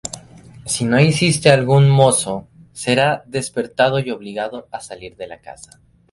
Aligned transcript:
Si 0.65 0.83
no 0.85 0.97
asiste 0.97 1.51
algún 1.51 1.87
mozo, 1.87 2.47
será 2.73 3.23
despertado 3.27 3.99
y 3.99 4.09
obligado 4.09 4.67
a 4.71 4.79
salir 4.79 5.15
de 5.15 5.27
la 5.27 5.41
casa. 5.41 5.79